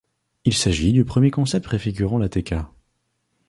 Il 0.45 0.55
s'agit 0.55 0.93
du 0.93 1.05
premier 1.05 1.29
concept 1.29 1.65
préfigurant 1.67 2.17
l'Ateca. 2.17 2.71